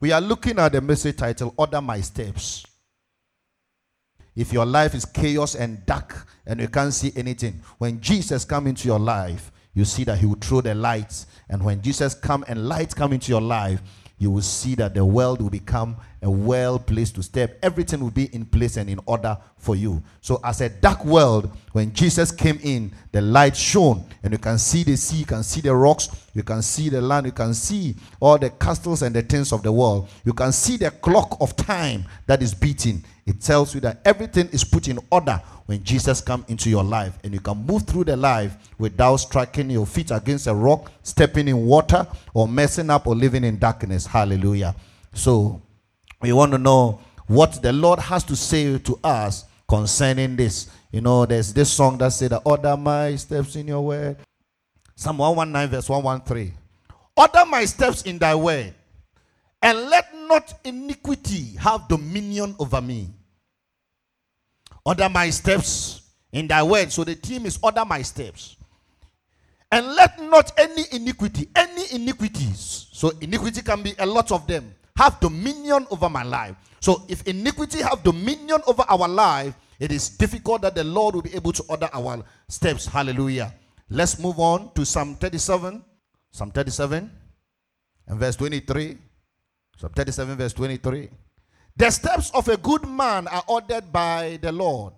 We 0.00 0.12
are 0.12 0.20
looking 0.20 0.58
at 0.58 0.72
the 0.72 0.80
message 0.80 1.18
title, 1.18 1.52
Order 1.58 1.82
My 1.82 2.00
Steps. 2.00 2.64
If 4.34 4.50
your 4.50 4.64
life 4.64 4.94
is 4.94 5.04
chaos 5.04 5.54
and 5.54 5.84
dark 5.84 6.26
and 6.46 6.58
you 6.58 6.68
can't 6.68 6.94
see 6.94 7.12
anything, 7.14 7.60
when 7.76 8.00
Jesus 8.00 8.46
come 8.46 8.66
into 8.66 8.88
your 8.88 8.98
life, 8.98 9.52
you 9.74 9.84
see 9.84 10.04
that 10.04 10.16
he 10.16 10.24
will 10.24 10.36
throw 10.36 10.62
the 10.62 10.74
lights. 10.74 11.26
And 11.50 11.62
when 11.62 11.82
Jesus 11.82 12.14
come 12.14 12.46
and 12.48 12.66
light 12.66 12.96
come 12.96 13.12
into 13.12 13.30
your 13.30 13.42
life, 13.42 13.82
you 14.16 14.30
will 14.30 14.40
see 14.40 14.74
that 14.76 14.94
the 14.94 15.04
world 15.04 15.42
will 15.42 15.50
become 15.50 15.98
a 16.22 16.30
well 16.30 16.78
place 16.78 17.10
to 17.12 17.22
step. 17.22 17.58
Everything 17.62 18.00
will 18.00 18.10
be 18.10 18.26
in 18.34 18.44
place 18.44 18.76
and 18.76 18.90
in 18.90 19.00
order 19.06 19.36
for 19.56 19.76
you. 19.76 20.02
So, 20.20 20.40
as 20.44 20.60
a 20.60 20.68
dark 20.68 21.04
world, 21.04 21.50
when 21.72 21.92
Jesus 21.92 22.30
came 22.30 22.58
in, 22.62 22.92
the 23.12 23.20
light 23.20 23.56
shone, 23.56 24.04
and 24.22 24.32
you 24.32 24.38
can 24.38 24.58
see 24.58 24.82
the 24.84 24.96
sea, 24.96 25.18
you 25.18 25.26
can 25.26 25.42
see 25.42 25.60
the 25.60 25.74
rocks, 25.74 26.08
you 26.34 26.42
can 26.42 26.62
see 26.62 26.88
the 26.88 27.00
land, 27.00 27.26
you 27.26 27.32
can 27.32 27.54
see 27.54 27.94
all 28.20 28.38
the 28.38 28.50
castles 28.50 29.02
and 29.02 29.14
the 29.14 29.22
things 29.22 29.52
of 29.52 29.62
the 29.62 29.72
world. 29.72 30.08
You 30.24 30.32
can 30.32 30.52
see 30.52 30.76
the 30.76 30.90
clock 30.90 31.36
of 31.40 31.56
time 31.56 32.04
that 32.26 32.42
is 32.42 32.54
beating. 32.54 33.04
It 33.26 33.40
tells 33.40 33.74
you 33.74 33.80
that 33.82 34.00
everything 34.04 34.48
is 34.48 34.64
put 34.64 34.88
in 34.88 34.98
order 35.10 35.40
when 35.66 35.84
Jesus 35.84 36.20
come 36.20 36.44
into 36.48 36.68
your 36.68 36.82
life 36.82 37.16
and 37.22 37.32
you 37.32 37.40
can 37.40 37.64
move 37.64 37.84
through 37.84 38.04
the 38.04 38.16
life 38.16 38.56
without 38.78 39.16
striking 39.16 39.70
your 39.70 39.86
feet 39.86 40.10
against 40.10 40.48
a 40.48 40.54
rock, 40.54 40.90
stepping 41.02 41.46
in 41.46 41.64
water 41.64 42.06
or 42.34 42.48
messing 42.48 42.90
up 42.90 43.06
or 43.06 43.14
living 43.14 43.44
in 43.44 43.58
darkness. 43.58 44.04
Hallelujah. 44.06 44.74
So 45.12 45.62
we 46.20 46.32
want 46.32 46.52
to 46.52 46.58
know 46.58 47.00
what 47.26 47.62
the 47.62 47.72
Lord 47.72 47.98
has 47.98 48.24
to 48.24 48.36
say 48.36 48.78
to 48.78 48.98
us 49.04 49.44
concerning 49.68 50.36
this. 50.36 50.68
You 50.90 51.00
know, 51.00 51.26
there's 51.26 51.52
this 51.52 51.72
song 51.72 51.98
that 51.98 52.12
said, 52.12 52.32
Order 52.44 52.76
my 52.76 53.16
steps 53.16 53.56
in 53.56 53.68
your 53.68 53.84
word. 53.84 54.16
Psalm 54.96 55.18
119, 55.18 55.70
verse 55.70 55.88
113. 55.88 56.52
Order 57.16 57.46
my 57.46 57.64
steps 57.64 58.02
in 58.02 58.18
thy 58.18 58.34
word, 58.34 58.74
and 59.62 59.78
let 59.90 60.14
not 60.26 60.54
iniquity 60.64 61.56
have 61.56 61.88
dominion 61.88 62.54
over 62.58 62.80
me. 62.80 63.08
Order 64.84 65.08
my 65.08 65.30
steps 65.30 66.02
in 66.32 66.48
thy 66.48 66.62
word. 66.62 66.92
So 66.92 67.04
the 67.04 67.14
theme 67.14 67.46
is 67.46 67.58
order 67.62 67.84
my 67.84 68.02
steps. 68.02 68.56
And 69.72 69.86
let 69.94 70.20
not 70.20 70.52
any 70.58 70.84
iniquity, 70.92 71.48
any 71.54 71.94
iniquities, 71.94 72.88
so 72.92 73.12
iniquity 73.20 73.62
can 73.62 73.82
be 73.82 73.94
a 73.98 74.06
lot 74.06 74.32
of 74.32 74.46
them, 74.46 74.74
have 75.00 75.18
dominion 75.20 75.86
over 75.90 76.10
my 76.10 76.22
life. 76.22 76.54
So 76.80 77.02
if 77.08 77.26
iniquity 77.26 77.80
have 77.82 78.02
dominion 78.02 78.60
over 78.66 78.84
our 78.88 79.08
life, 79.08 79.54
it 79.78 79.90
is 79.90 80.10
difficult 80.10 80.60
that 80.62 80.74
the 80.74 80.84
Lord 80.84 81.14
will 81.14 81.22
be 81.22 81.34
able 81.34 81.52
to 81.52 81.62
order 81.68 81.88
our 81.92 82.22
steps. 82.48 82.84
Hallelujah. 82.86 83.54
Let's 83.88 84.18
move 84.18 84.38
on 84.38 84.72
to 84.74 84.84
Psalm 84.84 85.16
37. 85.16 85.82
Psalm 86.30 86.50
37 86.50 87.10
and 88.08 88.18
verse 88.18 88.36
23. 88.36 88.98
Psalm 89.78 89.92
37, 89.94 90.36
verse 90.36 90.52
23. 90.52 91.08
The 91.76 91.90
steps 91.90 92.30
of 92.34 92.48
a 92.48 92.58
good 92.58 92.86
man 92.86 93.26
are 93.28 93.42
ordered 93.46 93.90
by 93.90 94.38
the 94.42 94.52
Lord, 94.52 94.92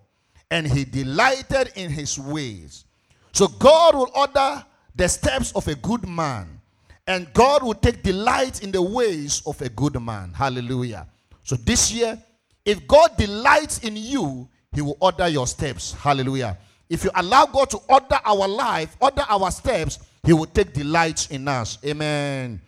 and 0.50 0.66
he 0.66 0.84
delighted 0.84 1.70
in 1.76 1.90
his 1.90 2.18
ways. 2.18 2.86
So 3.32 3.46
God 3.46 3.94
will 3.94 4.10
order 4.16 4.64
the 4.96 5.08
steps 5.08 5.52
of 5.52 5.68
a 5.68 5.76
good 5.76 6.08
man, 6.08 6.60
and 7.06 7.32
God 7.32 7.62
will 7.62 7.74
take 7.74 8.02
delight 8.02 8.62
in 8.62 8.70
the 8.70 8.82
ways 8.82 9.42
of 9.46 9.60
a 9.60 9.68
good 9.68 10.00
man. 10.00 10.32
Hallelujah. 10.32 11.06
So 11.42 11.56
this 11.56 11.92
year, 11.92 12.22
if 12.64 12.86
God 12.86 13.16
delights 13.16 13.78
in 13.78 13.96
you, 13.96 14.48
he 14.72 14.80
will 14.82 14.96
order 15.00 15.28
your 15.28 15.46
steps. 15.46 15.92
Hallelujah. 15.92 16.56
If 16.88 17.04
you 17.04 17.10
allow 17.14 17.46
God 17.46 17.70
to 17.70 17.78
order 17.88 18.18
our 18.24 18.46
life, 18.46 18.96
order 19.00 19.24
our 19.28 19.50
steps, 19.50 19.98
he 20.24 20.32
will 20.32 20.46
take 20.46 20.72
delight 20.72 21.30
in 21.30 21.48
us. 21.48 21.78
Amen. 21.84 22.60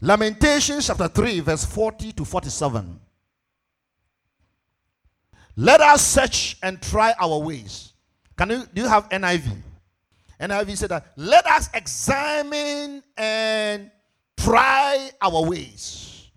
Lamentations 0.00 0.86
chapter 0.86 1.08
3, 1.08 1.40
verse 1.40 1.64
40 1.64 2.12
to 2.12 2.24
47. 2.24 3.00
Let 5.56 5.80
us 5.80 6.06
search 6.06 6.56
and 6.62 6.80
try 6.80 7.14
our 7.18 7.38
ways. 7.38 7.92
Can 8.36 8.50
you 8.50 8.64
do 8.72 8.82
you 8.82 8.88
have 8.88 9.08
NIV? 9.08 9.56
NIV 10.40 10.76
said 10.76 10.90
that 10.90 11.12
let 11.16 11.46
us 11.46 11.68
examine 11.74 13.02
and 13.16 13.90
try 14.36 15.10
our 15.20 15.44
ways. 15.44 16.30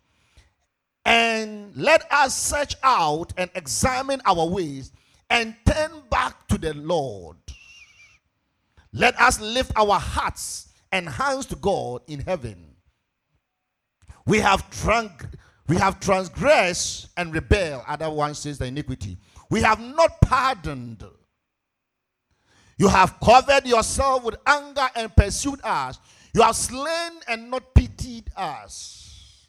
And 1.05 1.75
let 1.75 2.11
us 2.11 2.37
search 2.37 2.75
out 2.83 3.33
and 3.37 3.49
examine 3.55 4.21
our 4.25 4.45
ways 4.47 4.91
and 5.29 5.55
turn 5.65 5.91
back 6.09 6.47
to 6.49 6.57
the 6.57 6.73
Lord. 6.73 7.37
Let 8.93 9.19
us 9.19 9.39
lift 9.39 9.71
our 9.75 9.99
hearts 9.99 10.69
and 10.91 11.07
hands 11.07 11.45
to 11.47 11.55
God 11.55 12.01
in 12.07 12.19
heaven 12.19 12.71
we 14.25 14.39
have 14.39 14.69
drunk, 14.69 15.25
we 15.67 15.77
have 15.77 15.99
transgressed 15.99 17.09
and 17.17 17.33
rebelled. 17.33 17.83
Other 17.87 18.09
one 18.09 18.33
says 18.35 18.57
the 18.57 18.65
iniquity. 18.65 19.17
We 19.49 19.61
have 19.61 19.79
not 19.79 20.21
pardoned. 20.21 21.03
You 22.81 22.87
have 22.87 23.19
covered 23.19 23.67
yourself 23.67 24.23
with 24.23 24.37
anger 24.43 24.89
and 24.95 25.15
pursued 25.15 25.59
us. 25.63 25.99
You 26.33 26.41
have 26.41 26.55
slain 26.55 27.11
and 27.27 27.51
not 27.51 27.75
pitied 27.75 28.31
us. 28.35 29.47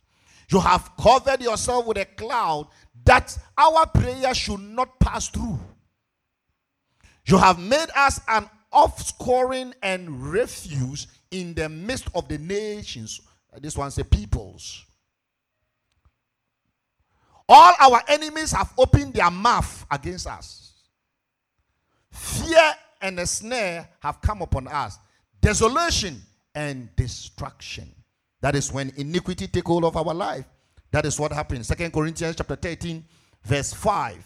You 0.50 0.60
have 0.60 0.90
covered 1.00 1.40
yourself 1.40 1.86
with 1.86 1.96
a 1.96 2.04
cloud 2.04 2.68
that 3.06 3.34
our 3.56 3.86
prayer 3.86 4.34
should 4.34 4.60
not 4.60 5.00
pass 5.00 5.30
through. 5.30 5.58
You 7.24 7.38
have 7.38 7.58
made 7.58 7.88
us 7.96 8.20
an 8.28 8.50
offscoring 8.70 9.72
and 9.82 10.22
refuse 10.30 11.06
in 11.30 11.54
the 11.54 11.70
midst 11.70 12.08
of 12.14 12.28
the 12.28 12.36
nations 12.36 13.22
this 13.60 13.78
one 13.78 13.90
say 13.90 14.02
peoples. 14.02 14.84
All 17.48 17.72
our 17.80 18.02
enemies 18.08 18.52
have 18.52 18.74
opened 18.76 19.14
their 19.14 19.30
mouth 19.30 19.86
against 19.90 20.26
us. 20.26 20.74
Fear 22.10 22.74
and 23.02 23.18
a 23.18 23.26
snare 23.26 23.88
have 24.00 24.20
come 24.20 24.40
upon 24.42 24.68
us. 24.68 24.98
Desolation 25.40 26.22
and 26.54 26.94
destruction. 26.96 27.92
That 28.40 28.54
is 28.54 28.72
when 28.72 28.92
iniquity 28.96 29.46
take 29.46 29.66
hold 29.66 29.84
of 29.84 29.96
our 29.96 30.14
life. 30.14 30.44
That 30.90 31.04
is 31.06 31.18
what 31.18 31.32
happened. 31.32 31.66
Second 31.66 31.92
Corinthians 31.92 32.36
chapter 32.36 32.56
13, 32.56 33.04
verse 33.44 33.72
5. 33.72 34.24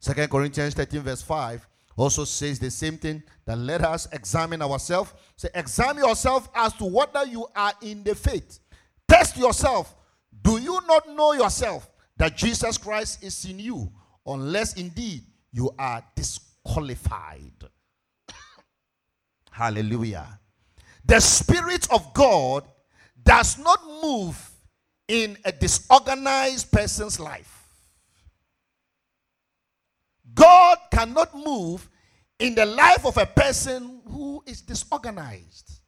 Second 0.00 0.30
Corinthians 0.30 0.74
13, 0.74 1.00
verse 1.00 1.22
5 1.22 1.66
also 1.96 2.24
says 2.24 2.58
the 2.58 2.70
same 2.70 2.96
thing 2.96 3.22
that 3.44 3.58
let 3.58 3.82
us 3.82 4.06
examine 4.12 4.62
ourselves. 4.62 5.12
Say, 5.36 5.48
examine 5.54 6.04
yourself 6.04 6.48
as 6.54 6.72
to 6.74 6.84
whether 6.84 7.24
you 7.26 7.46
are 7.56 7.72
in 7.82 8.04
the 8.04 8.14
faith. 8.14 8.60
Test 9.08 9.36
yourself. 9.36 9.96
Do 10.42 10.58
you 10.58 10.80
not 10.86 11.08
know 11.08 11.32
yourself 11.32 11.90
that 12.16 12.36
Jesus 12.36 12.78
Christ 12.78 13.24
is 13.24 13.44
in 13.44 13.58
you, 13.58 13.92
unless 14.26 14.74
indeed 14.74 15.24
you 15.52 15.70
are 15.78 16.02
disqualified? 16.14 16.47
Hallelujah. 19.50 20.38
The 21.04 21.20
Spirit 21.20 21.90
of 21.92 22.12
God 22.14 22.64
does 23.24 23.58
not 23.58 23.80
move 24.02 24.38
in 25.08 25.36
a 25.44 25.50
disorganized 25.50 26.70
person's 26.70 27.18
life. 27.18 27.54
God 30.34 30.78
cannot 30.92 31.34
move 31.34 31.88
in 32.38 32.54
the 32.54 32.66
life 32.66 33.04
of 33.04 33.16
a 33.16 33.26
person 33.26 34.00
who 34.06 34.42
is 34.46 34.60
disorganized. 34.60 35.80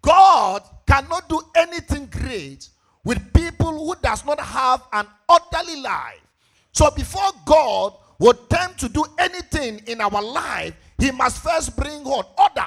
God 0.00 0.62
cannot 0.86 1.28
do 1.28 1.40
anything 1.56 2.06
great 2.06 2.68
with 3.04 3.32
people 3.32 3.72
who 3.72 3.94
does 4.02 4.24
not 4.24 4.40
have 4.40 4.82
an 4.92 5.06
orderly 5.28 5.80
life. 5.80 6.26
So 6.72 6.90
before 6.90 7.30
God 7.44 7.92
will 8.18 8.30
attempt 8.30 8.80
to 8.80 8.88
do 8.88 9.04
anything 9.18 9.80
in 9.86 10.00
our 10.00 10.22
life, 10.22 10.74
he 10.98 11.10
must 11.10 11.42
first 11.42 11.76
bring 11.76 12.04
what? 12.04 12.28
Order. 12.38 12.66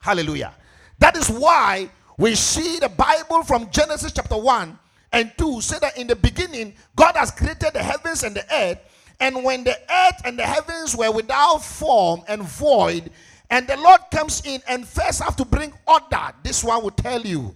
Hallelujah. 0.00 0.54
That 0.98 1.16
is 1.16 1.28
why 1.28 1.90
we 2.16 2.34
see 2.34 2.78
the 2.78 2.88
Bible 2.88 3.42
from 3.44 3.70
Genesis 3.70 4.12
chapter 4.12 4.36
1 4.36 4.78
and 5.12 5.32
2 5.38 5.60
say 5.60 5.78
that 5.80 5.96
in 5.96 6.06
the 6.06 6.16
beginning 6.16 6.74
God 6.96 7.16
has 7.16 7.30
created 7.30 7.72
the 7.72 7.82
heavens 7.82 8.24
and 8.24 8.34
the 8.34 8.44
earth 8.52 8.78
and 9.20 9.42
when 9.42 9.64
the 9.64 9.76
earth 9.90 10.22
and 10.24 10.38
the 10.38 10.46
heavens 10.46 10.96
were 10.96 11.10
without 11.10 11.58
form 11.58 12.22
and 12.28 12.42
void, 12.42 13.10
and 13.50 13.66
the 13.66 13.76
Lord 13.76 14.00
comes 14.12 14.42
in 14.44 14.60
and 14.68 14.86
first 14.86 15.22
have 15.22 15.36
to 15.36 15.44
bring 15.44 15.72
order, 15.86 16.32
this 16.42 16.62
one 16.62 16.82
will 16.82 16.90
tell 16.90 17.20
you. 17.20 17.54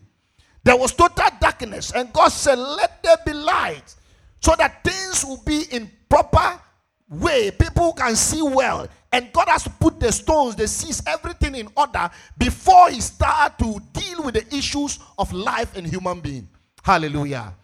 There 0.64 0.76
was 0.76 0.92
total 0.92 1.28
darkness, 1.40 1.92
and 1.92 2.12
God 2.12 2.28
said, 2.28 2.58
Let 2.58 3.02
there 3.02 3.16
be 3.25 3.32
light, 3.32 3.94
so 4.40 4.54
that 4.58 4.82
things 4.82 5.25
will 5.25 5.42
be 5.44 5.64
in 5.70 5.90
proper 6.12 6.60
way. 7.08 7.50
People 7.52 7.94
can 7.94 8.14
see 8.14 8.42
well. 8.42 8.86
And 9.12 9.32
God 9.32 9.48
has 9.48 9.62
to 9.64 9.70
put 9.70 9.98
the 9.98 10.12
stones, 10.12 10.54
the 10.54 10.68
seas, 10.68 11.02
everything 11.06 11.54
in 11.54 11.68
order 11.74 12.10
before 12.36 12.90
He 12.90 13.00
start 13.00 13.58
to 13.60 13.80
deal 13.94 14.22
with 14.22 14.34
the 14.34 14.54
issues 14.54 14.98
of 15.16 15.32
life 15.32 15.74
and 15.74 15.86
human 15.86 16.20
being. 16.20 16.46
Hallelujah. 16.82 17.54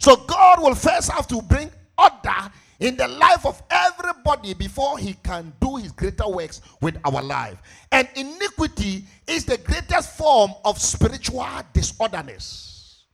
So 0.00 0.16
God 0.16 0.60
will 0.60 0.74
first 0.74 1.12
have 1.12 1.28
to 1.28 1.40
bring 1.40 1.70
order 1.96 2.50
in 2.80 2.96
the 2.96 3.06
life 3.06 3.46
of 3.46 3.62
everybody 3.70 4.54
before 4.54 4.98
he 4.98 5.14
can 5.22 5.52
do 5.60 5.76
his 5.76 5.92
greater 5.92 6.28
works 6.28 6.62
with 6.80 6.96
our 7.04 7.22
life. 7.22 7.62
And 7.92 8.08
iniquity 8.16 9.04
is 9.28 9.44
the 9.44 9.58
greatest 9.58 10.16
form 10.18 10.50
of 10.64 10.80
spiritual 10.80 11.46
disorderness. 11.72 13.04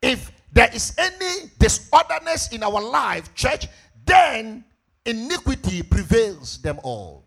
If 0.00 0.30
there 0.52 0.70
is 0.72 0.94
any 0.98 1.50
disorderness 1.58 2.52
in 2.52 2.62
our 2.62 2.80
life, 2.80 3.34
church, 3.34 3.66
then 4.04 4.64
iniquity 5.04 5.82
prevails 5.82 6.58
them 6.58 6.78
all. 6.82 7.24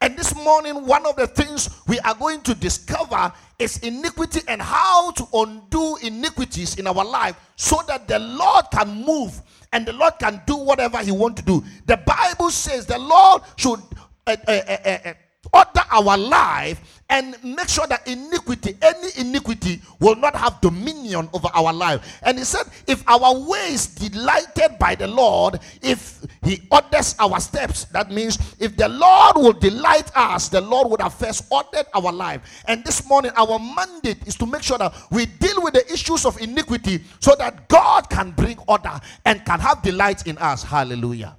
And 0.00 0.16
this 0.16 0.34
morning, 0.36 0.86
one 0.86 1.04
of 1.06 1.16
the 1.16 1.26
things 1.26 1.68
we 1.88 1.98
are 2.00 2.14
going 2.14 2.42
to 2.42 2.54
discover 2.54 3.32
is 3.58 3.78
iniquity 3.78 4.40
and 4.46 4.62
how 4.62 5.10
to 5.12 5.26
undo 5.34 5.96
iniquities 6.02 6.76
in 6.76 6.86
our 6.86 7.04
life 7.04 7.36
so 7.56 7.82
that 7.88 8.06
the 8.06 8.20
Lord 8.20 8.66
can 8.70 9.04
move 9.04 9.42
and 9.72 9.84
the 9.84 9.92
Lord 9.92 10.14
can 10.20 10.40
do 10.46 10.56
whatever 10.56 10.98
He 10.98 11.10
wants 11.10 11.42
to 11.42 11.46
do. 11.46 11.64
The 11.86 11.96
Bible 11.96 12.50
says 12.50 12.86
the 12.86 12.98
Lord 12.98 13.42
should 13.56 13.80
uh, 14.26 14.36
uh, 14.46 14.52
uh, 14.84 15.14
order 15.52 15.82
our 15.90 16.16
life 16.16 17.02
and 17.10 17.42
make 17.42 17.68
sure 17.68 17.86
that 17.86 18.06
iniquity, 18.06 18.76
any 18.82 19.08
iniquity, 19.16 19.80
will 19.98 20.16
not 20.16 20.34
have 20.36 20.60
dominion 20.60 21.28
over 21.32 21.48
our 21.54 21.72
life. 21.72 22.20
And 22.22 22.36
he 22.38 22.44
said, 22.44 22.66
if 22.86 23.02
our 23.08 23.38
ways 23.48 23.86
delighted 23.86 24.78
by 24.78 24.94
the 24.94 25.06
Lord, 25.06 25.60
if 25.80 26.26
he 26.42 26.60
orders 26.70 27.14
our 27.18 27.40
steps, 27.40 27.84
that 27.86 28.10
means 28.10 28.56
if 28.58 28.76
the 28.76 28.88
Lord 28.88 29.36
will 29.36 29.54
delight 29.54 30.10
us, 30.14 30.48
the 30.48 30.60
Lord 30.60 30.90
would 30.90 31.00
have 31.00 31.14
first 31.14 31.44
ordered 31.50 31.86
our 31.94 32.12
life. 32.12 32.62
And 32.66 32.84
this 32.84 33.08
morning, 33.08 33.32
our 33.36 33.58
mandate 33.58 34.26
is 34.26 34.34
to 34.36 34.46
make 34.46 34.62
sure 34.62 34.76
that 34.78 34.92
we 35.10 35.24
deal 35.26 35.62
with 35.62 35.74
the 35.74 35.90
issues 35.90 36.26
of 36.26 36.38
iniquity 36.42 37.02
so 37.20 37.34
that 37.38 37.68
God 37.68 38.10
can 38.10 38.32
bring 38.32 38.58
order 38.66 39.00
and 39.24 39.42
can 39.46 39.60
have 39.60 39.82
delight 39.82 40.26
in 40.26 40.36
us. 40.38 40.62
Hallelujah. 40.62 41.36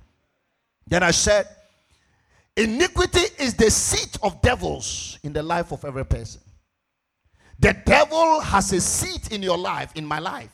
Then 0.88 1.04
I 1.04 1.12
said, 1.12 1.48
Iniquity 2.60 3.22
is 3.42 3.54
the 3.54 3.72
seat 3.72 4.18
of 4.22 4.42
devils 4.42 5.18
in 5.24 5.32
the 5.32 5.42
life 5.42 5.72
of 5.72 5.86
every 5.86 6.06
person. 6.06 6.42
The 7.58 7.74
devil 7.86 8.42
has 8.42 8.74
a 8.74 8.82
seat 8.82 9.32
in 9.32 9.42
your 9.42 9.58
life, 9.58 9.94
in 9.96 10.06
my 10.06 10.20
life. 10.20 10.52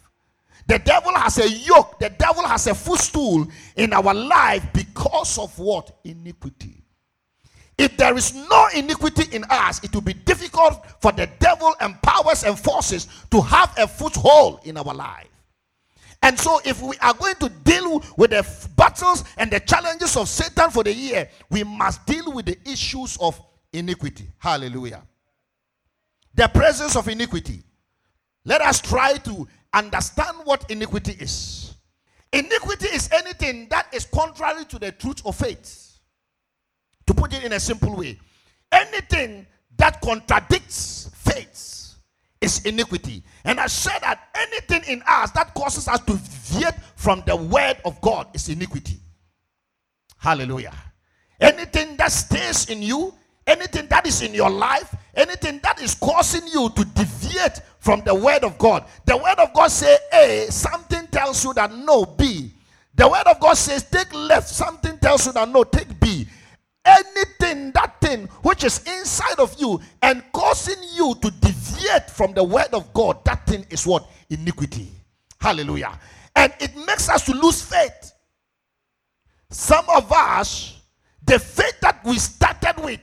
The 0.67 0.77
devil 0.77 1.15
has 1.15 1.39
a 1.39 1.49
yoke, 1.49 1.97
the 1.97 2.11
devil 2.11 2.43
has 2.43 2.67
a 2.67 2.75
footstool 2.75 3.47
in 3.75 3.91
our 3.91 4.13
life 4.13 4.63
because 4.71 5.39
of 5.39 5.57
what? 5.57 5.97
Iniquity. 6.03 6.83
If 7.75 7.97
there 7.97 8.15
is 8.15 8.35
no 8.35 8.67
iniquity 8.75 9.35
in 9.35 9.43
us, 9.49 9.83
it 9.83 9.91
will 9.91 10.01
be 10.01 10.13
difficult 10.13 10.85
for 11.01 11.11
the 11.11 11.27
devil 11.39 11.73
and 11.81 11.99
powers 12.03 12.43
and 12.43 12.57
forces 12.57 13.07
to 13.31 13.41
have 13.41 13.73
a 13.79 13.87
foothold 13.87 14.59
in 14.63 14.77
our 14.77 14.93
life. 14.93 15.27
And 16.21 16.39
so, 16.39 16.59
if 16.65 16.81
we 16.81 16.97
are 17.01 17.13
going 17.13 17.35
to 17.35 17.49
deal 17.49 18.03
with 18.17 18.31
the 18.31 18.43
battles 18.95 19.23
and 19.37 19.51
the 19.51 19.59
challenges 19.59 20.15
of 20.17 20.29
Satan 20.29 20.69
for 20.69 20.83
the 20.83 20.93
year, 20.93 21.29
we 21.49 21.63
must 21.63 22.05
deal 22.05 22.31
with 22.31 22.45
the 22.45 22.57
issues 22.65 23.17
of 23.19 23.39
iniquity. 23.73 24.27
Hallelujah. 24.37 25.03
The 26.33 26.47
presence 26.47 26.95
of 26.95 27.07
iniquity. 27.07 27.63
Let 28.43 28.61
us 28.61 28.81
try 28.81 29.17
to 29.17 29.47
understand 29.73 30.37
what 30.43 30.69
iniquity 30.69 31.13
is. 31.19 31.75
Iniquity 32.31 32.87
is 32.87 33.09
anything 33.11 33.67
that 33.69 33.87
is 33.93 34.05
contrary 34.05 34.65
to 34.65 34.79
the 34.79 34.91
truth 34.91 35.25
of 35.25 35.35
faith. 35.35 35.99
To 37.07 37.13
put 37.13 37.33
it 37.33 37.43
in 37.43 37.53
a 37.53 37.59
simple 37.59 37.95
way, 37.95 38.19
anything 38.71 39.45
that 39.77 40.01
contradicts 40.01 41.09
faith 41.13 41.74
is 42.41 42.65
iniquity. 42.65 43.23
And 43.43 43.59
I 43.59 43.67
said 43.67 43.99
that 44.01 44.29
anything 44.35 44.83
in 44.87 45.03
us 45.07 45.31
that 45.31 45.53
causes 45.53 45.87
us 45.87 45.99
to 46.01 46.13
deviate 46.13 46.75
from 46.95 47.23
the 47.25 47.35
word 47.35 47.77
of 47.85 47.99
God 48.01 48.27
is 48.33 48.49
iniquity. 48.49 48.97
Hallelujah. 50.17 50.73
Anything 51.39 51.97
that 51.97 52.11
stays 52.11 52.69
in 52.69 52.81
you, 52.81 53.13
anything 53.45 53.87
that 53.87 54.07
is 54.07 54.21
in 54.21 54.33
your 54.33 54.49
life, 54.49 54.95
anything 55.15 55.59
that 55.63 55.81
is 55.81 55.95
causing 55.95 56.47
you 56.47 56.69
to 56.69 56.85
deviate 56.85 57.61
from 57.79 58.01
the 58.01 58.15
word 58.15 58.43
of 58.43 58.57
God. 58.57 58.85
The 59.05 59.17
word 59.17 59.37
of 59.37 59.53
God 59.53 59.67
say 59.67 59.97
A, 60.13 60.47
something 60.49 61.07
tells 61.07 61.43
you 61.43 61.53
that 61.53 61.73
no, 61.73 62.05
B. 62.05 62.51
The 62.95 63.07
word 63.07 63.27
of 63.27 63.39
God 63.39 63.55
says 63.55 63.83
take 63.83 64.13
left, 64.13 64.47
something 64.47 64.97
tells 64.97 65.25
you 65.25 65.33
that 65.33 65.49
no, 65.49 65.63
take 65.63 65.99
B 65.99 66.24
anything, 66.85 67.71
that 67.71 67.99
thing 67.99 68.27
which 68.41 68.63
is 68.63 68.79
inside 68.87 69.39
of 69.39 69.55
you 69.59 69.81
and 70.01 70.23
causing 70.33 70.81
you 70.93 71.15
to 71.21 71.31
deviate 71.31 72.09
from 72.09 72.33
the 72.33 72.43
word 72.43 72.73
of 72.73 72.93
God, 72.93 73.23
that 73.25 73.45
thing 73.45 73.65
is 73.69 73.85
what? 73.85 74.07
Iniquity. 74.29 74.89
Hallelujah. 75.39 75.99
And 76.35 76.53
it 76.59 76.75
makes 76.75 77.09
us 77.09 77.25
to 77.25 77.33
lose 77.33 77.61
faith. 77.61 78.13
Some 79.49 79.85
of 79.95 80.11
us, 80.11 80.81
the 81.25 81.39
faith 81.39 81.79
that 81.81 82.03
we 82.05 82.17
started 82.17 82.83
with, 82.83 83.01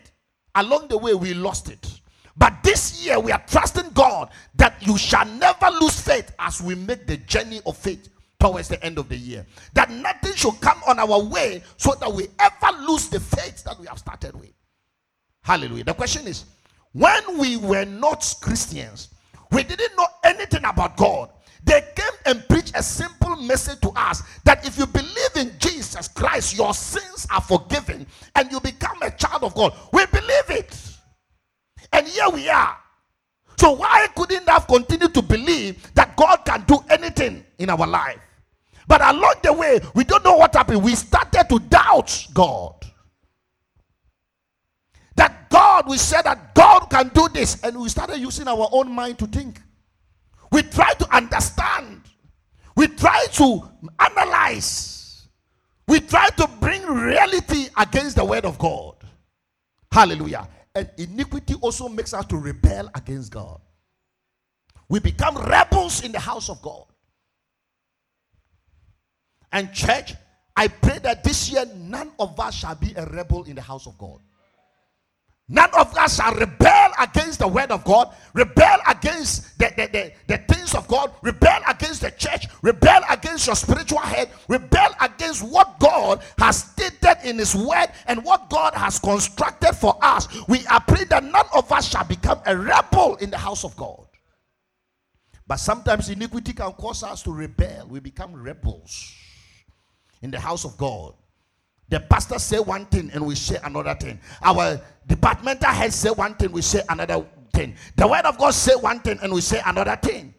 along 0.54 0.88
the 0.88 0.98
way 0.98 1.14
we 1.14 1.34
lost 1.34 1.70
it. 1.70 2.00
But 2.36 2.62
this 2.62 3.04
year 3.04 3.18
we 3.20 3.32
are 3.32 3.42
trusting 3.46 3.90
God 3.90 4.30
that 4.54 4.74
you 4.80 4.96
shall 4.96 5.26
never 5.26 5.68
lose 5.80 6.00
faith 6.00 6.32
as 6.38 6.62
we 6.62 6.74
make 6.74 7.06
the 7.06 7.18
journey 7.18 7.60
of 7.66 7.76
faith 7.76 8.08
towards 8.42 8.66
the 8.66 8.84
end 8.84 8.98
of 8.98 9.08
the 9.08 9.16
year. 9.16 9.46
That 9.74 9.88
nothing 9.90 10.34
should 10.34 10.60
come 10.60 10.80
on 10.88 10.98
our 10.98 11.22
way 11.22 11.62
so 11.76 11.94
that 12.00 12.12
we 12.12 12.26
ever 12.40 12.76
lose 12.82 13.08
the 13.08 13.20
faith 13.20 13.62
that 13.64 13.78
we 13.78 13.86
have 13.86 14.00
started 14.00 14.34
with. 14.34 14.52
Hallelujah. 15.44 15.84
The 15.84 15.94
question 15.94 16.26
is 16.26 16.44
when 16.92 17.38
we 17.38 17.56
were 17.56 17.84
not 17.84 18.34
Christians, 18.40 19.10
we 19.52 19.62
didn't 19.62 19.96
know 19.96 20.06
anything 20.24 20.64
about 20.64 20.96
God. 20.96 21.30
They 21.64 21.82
came 21.94 22.18
and 22.26 22.48
preached 22.48 22.76
a 22.76 22.82
simple 22.82 23.36
message 23.36 23.78
to 23.82 23.90
us 23.90 24.22
that 24.44 24.66
if 24.66 24.76
you 24.76 24.86
believe 24.86 25.36
in 25.36 25.52
Jesus 25.60 26.08
Christ, 26.08 26.56
your 26.56 26.74
sins 26.74 27.28
are 27.30 27.40
forgiven 27.40 28.04
and 28.34 28.50
you 28.50 28.58
become 28.58 29.00
a 29.02 29.10
child 29.12 29.44
of 29.44 29.54
God. 29.54 29.72
We 29.92 30.04
believe 30.06 30.50
it. 30.50 30.76
And 31.92 32.08
here 32.08 32.28
we 32.30 32.48
are. 32.48 32.76
So 33.56 33.72
why 33.72 34.08
couldn't 34.16 34.48
have 34.48 34.66
continued 34.66 35.14
to 35.14 35.22
believe 35.22 35.94
that 35.94 36.16
God 36.16 36.38
can 36.44 36.64
do 36.66 36.78
anything 36.90 37.44
in 37.58 37.70
our 37.70 37.86
life? 37.86 38.18
But 38.92 39.00
along 39.00 39.36
the 39.42 39.54
way, 39.54 39.80
we 39.94 40.04
don't 40.04 40.22
know 40.22 40.36
what 40.36 40.54
happened. 40.54 40.82
We 40.82 40.94
started 40.94 41.46
to 41.48 41.58
doubt 41.58 42.26
God. 42.34 42.74
That 45.16 45.48
God, 45.48 45.88
we 45.88 45.96
said 45.96 46.24
that 46.24 46.54
God 46.54 46.90
can 46.90 47.08
do 47.08 47.26
this, 47.32 47.64
and 47.64 47.80
we 47.80 47.88
started 47.88 48.18
using 48.18 48.46
our 48.48 48.68
own 48.70 48.92
mind 48.92 49.18
to 49.20 49.26
think. 49.26 49.62
We 50.50 50.60
try 50.60 50.92
to 50.92 51.16
understand. 51.16 52.02
We 52.76 52.86
try 52.86 53.24
to 53.32 53.62
analyze. 53.98 55.26
We 55.88 56.00
try 56.00 56.28
to 56.28 56.46
bring 56.60 56.84
reality 56.84 57.68
against 57.78 58.16
the 58.16 58.26
word 58.26 58.44
of 58.44 58.58
God. 58.58 58.96
Hallelujah. 59.90 60.46
And 60.74 60.90
iniquity 60.98 61.54
also 61.62 61.88
makes 61.88 62.12
us 62.12 62.26
to 62.26 62.36
rebel 62.36 62.90
against 62.94 63.32
God. 63.32 63.58
We 64.90 65.00
become 65.00 65.38
rebels 65.38 66.04
in 66.04 66.12
the 66.12 66.20
house 66.20 66.50
of 66.50 66.60
God. 66.60 66.91
And 69.52 69.72
church, 69.72 70.14
I 70.56 70.68
pray 70.68 70.98
that 71.02 71.24
this 71.24 71.50
year 71.50 71.64
none 71.76 72.12
of 72.18 72.38
us 72.40 72.54
shall 72.54 72.74
be 72.74 72.92
a 72.96 73.06
rebel 73.06 73.44
in 73.44 73.54
the 73.54 73.62
house 73.62 73.86
of 73.86 73.96
God. 73.98 74.20
None 75.48 75.70
of 75.78 75.94
us 75.96 76.16
shall 76.16 76.34
rebel 76.34 76.92
against 76.98 77.40
the 77.40 77.48
word 77.48 77.70
of 77.70 77.84
God, 77.84 78.14
rebel 78.32 78.78
against 78.88 79.58
the, 79.58 79.70
the, 79.76 79.86
the, 79.92 80.12
the, 80.26 80.38
things 80.54 80.74
of 80.74 80.88
God, 80.88 81.12
rebel 81.20 81.58
against 81.68 82.00
the 82.00 82.10
church, 82.12 82.46
rebel 82.62 83.02
against 83.10 83.46
your 83.46 83.56
spiritual 83.56 83.98
head, 83.98 84.30
rebel 84.48 84.88
against 85.00 85.42
what 85.42 85.78
God 85.78 86.22
has 86.38 86.62
stated 86.64 87.18
in 87.24 87.38
His 87.38 87.54
word 87.54 87.88
and 88.06 88.24
what 88.24 88.48
God 88.48 88.72
has 88.74 88.98
constructed 88.98 89.74
for 89.74 89.98
us. 90.00 90.26
We 90.48 90.64
are 90.68 90.80
praying 90.80 91.08
that 91.08 91.24
none 91.24 91.46
of 91.54 91.70
us 91.70 91.90
shall 91.90 92.04
become 92.04 92.40
a 92.46 92.56
rebel 92.56 93.16
in 93.16 93.30
the 93.30 93.38
house 93.38 93.64
of 93.64 93.76
God. 93.76 94.06
But 95.46 95.56
sometimes 95.56 96.08
iniquity 96.08 96.54
can 96.54 96.72
cause 96.72 97.02
us 97.02 97.22
to 97.24 97.32
rebel, 97.32 97.88
we 97.88 98.00
become 98.00 98.32
rebels 98.32 99.12
in 100.22 100.30
the 100.30 100.40
house 100.40 100.64
of 100.64 100.76
God. 100.78 101.14
The 101.88 102.00
pastor 102.00 102.38
say 102.38 102.58
one 102.58 102.86
thing 102.86 103.10
and 103.12 103.26
we 103.26 103.34
say 103.34 103.58
another 103.62 103.94
thing. 103.94 104.18
Our 104.40 104.80
departmental 105.06 105.70
head 105.70 105.92
say 105.92 106.10
one 106.10 106.34
thing, 106.36 106.50
we 106.52 106.62
say 106.62 106.82
another 106.88 107.26
thing. 107.52 107.74
The 107.96 108.08
word 108.08 108.24
of 108.24 108.38
God 108.38 108.54
say 108.54 108.74
one 108.74 109.00
thing 109.00 109.18
and 109.22 109.32
we 109.32 109.42
say 109.42 109.60
another 109.66 109.96
thing. 109.96 110.32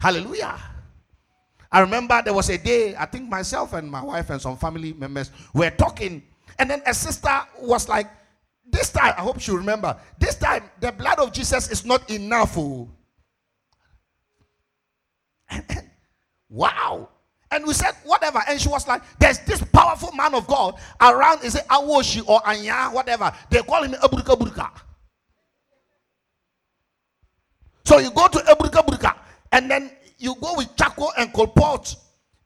Hallelujah. 0.00 0.58
I 1.70 1.80
remember 1.80 2.20
there 2.22 2.34
was 2.34 2.48
a 2.50 2.58
day, 2.58 2.94
I 2.96 3.06
think 3.06 3.28
myself 3.28 3.72
and 3.72 3.90
my 3.90 4.02
wife 4.02 4.30
and 4.30 4.40
some 4.40 4.56
family 4.56 4.92
members 4.92 5.30
were 5.54 5.70
talking, 5.70 6.22
and 6.58 6.70
then 6.70 6.82
a 6.86 6.92
sister 6.92 7.40
was 7.60 7.88
like, 7.88 8.08
This 8.70 8.90
time, 8.90 9.14
I 9.16 9.22
hope 9.22 9.46
you 9.46 9.56
remember, 9.56 9.96
this 10.18 10.36
time 10.36 10.64
the 10.80 10.92
blood 10.92 11.18
of 11.18 11.32
Jesus 11.32 11.70
is 11.70 11.84
not 11.84 12.08
enough. 12.10 12.56
Oh. 12.58 12.90
wow. 16.48 17.08
And 17.52 17.66
we 17.66 17.74
said, 17.74 17.92
whatever. 18.04 18.42
And 18.48 18.60
she 18.60 18.68
was 18.68 18.88
like, 18.88 19.02
there's 19.18 19.38
this 19.40 19.62
powerful 19.62 20.10
man 20.12 20.34
of 20.34 20.46
God 20.46 20.80
around, 21.00 21.44
is 21.44 21.54
it 21.54 21.66
Awoshi 21.68 22.26
or 22.26 22.40
Anya, 22.46 22.88
whatever. 22.90 23.30
They 23.50 23.60
call 23.60 23.84
him 23.84 23.92
Aburka 23.92 24.38
Burka. 24.38 24.70
So 27.84 27.98
you 27.98 28.10
go 28.10 28.26
to 28.26 28.38
Aburka 28.38 28.86
Burka, 28.86 29.16
and 29.52 29.70
then 29.70 29.90
you 30.18 30.34
go 30.40 30.54
with 30.56 30.74
charcoal 30.76 31.12
and 31.18 31.32
coal 31.32 31.48
pot, 31.48 31.94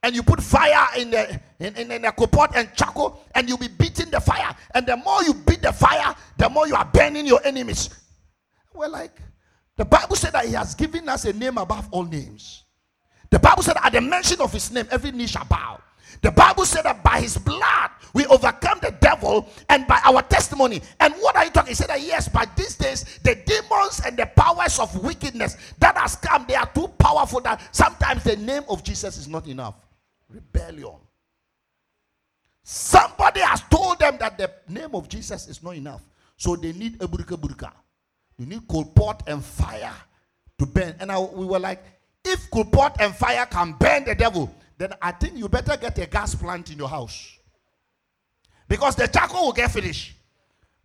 and 0.03 0.15
you 0.15 0.23
put 0.23 0.41
fire 0.41 0.87
in 0.97 1.11
the 1.11 1.39
in, 1.59 1.75
in, 1.75 1.91
in 1.91 2.05
a 2.05 2.11
pot 2.11 2.55
and 2.55 2.73
charcoal 2.75 3.23
and 3.33 3.49
you'll 3.49 3.57
be 3.57 3.67
beating 3.67 4.09
the 4.09 4.19
fire 4.19 4.55
and 4.75 4.85
the 4.85 4.95
more 4.97 5.23
you 5.23 5.33
beat 5.33 5.61
the 5.61 5.73
fire 5.73 6.15
the 6.37 6.47
more 6.49 6.67
you 6.67 6.75
are 6.75 6.85
burning 6.85 7.25
your 7.25 7.41
enemies 7.43 7.89
we're 8.73 8.87
like 8.87 9.19
the 9.75 9.83
bible 9.83 10.15
said 10.15 10.33
that 10.33 10.45
he 10.45 10.53
has 10.53 10.75
given 10.75 11.09
us 11.09 11.25
a 11.25 11.33
name 11.33 11.57
above 11.57 11.87
all 11.91 12.03
names 12.03 12.63
the 13.29 13.39
bible 13.39 13.63
said 13.63 13.75
at 13.83 13.91
the 13.93 14.01
mention 14.01 14.39
of 14.41 14.51
his 14.51 14.71
name 14.71 14.87
every 14.91 15.11
knee 15.11 15.27
shall 15.27 15.45
bow 15.45 15.79
the 16.21 16.31
bible 16.31 16.65
said 16.65 16.83
that 16.83 17.03
by 17.03 17.19
his 17.19 17.37
blood 17.37 17.89
we 18.13 18.25
overcome 18.27 18.79
the 18.81 18.91
devil 19.01 19.47
and 19.69 19.85
by 19.87 19.99
our 20.05 20.21
testimony 20.23 20.81
and 20.99 21.13
what 21.15 21.35
are 21.35 21.45
you 21.45 21.51
talking 21.51 21.69
he 21.69 21.75
said 21.75 21.89
that 21.89 22.01
yes 22.01 22.27
by 22.27 22.45
these 22.55 22.75
days 22.75 23.19
the 23.23 23.35
demons 23.45 24.01
and 24.05 24.17
the 24.17 24.25
powers 24.35 24.79
of 24.79 25.03
wickedness 25.03 25.57
that 25.79 25.97
has 25.97 26.15
come 26.15 26.45
they 26.47 26.55
are 26.55 26.69
too 26.73 26.87
powerful 26.97 27.39
that 27.41 27.61
sometimes 27.75 28.23
the 28.23 28.35
name 28.37 28.63
of 28.69 28.83
jesus 28.83 29.17
is 29.17 29.27
not 29.27 29.45
enough 29.47 29.75
rebellion. 30.29 30.95
Somebody 32.63 33.39
has 33.41 33.61
told 33.69 33.99
them 33.99 34.17
that 34.19 34.37
the 34.37 34.51
name 34.67 34.93
of 34.93 35.07
Jesus 35.07 35.47
is 35.47 35.63
not 35.63 35.75
enough. 35.75 36.01
So 36.35 36.55
they 36.55 36.73
need 36.73 37.01
a 37.01 37.07
burka 37.07 37.37
burka. 37.37 37.71
You 38.37 38.45
need 38.45 38.67
coal 38.67 38.85
pot 38.85 39.23
and 39.27 39.43
fire 39.43 39.93
to 40.59 40.65
burn. 40.65 40.95
And 40.99 41.11
I, 41.11 41.19
we 41.19 41.45
were 41.45 41.59
like, 41.59 41.83
if 42.25 42.49
coal 42.51 42.67
and 42.99 43.15
fire 43.15 43.45
can 43.45 43.73
burn 43.73 44.05
the 44.05 44.15
devil, 44.15 44.53
then 44.77 44.93
I 45.01 45.11
think 45.11 45.37
you 45.37 45.49
better 45.49 45.75
get 45.77 45.97
a 45.97 46.05
gas 46.05 46.35
plant 46.35 46.71
in 46.71 46.77
your 46.77 46.89
house. 46.89 47.37
Because 48.67 48.95
the 48.95 49.07
charcoal 49.07 49.45
will 49.47 49.53
get 49.53 49.71
finished. 49.71 50.13